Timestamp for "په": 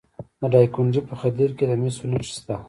1.09-1.13